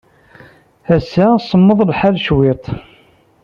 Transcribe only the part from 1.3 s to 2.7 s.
semmeḍ lḥal cwiṭ.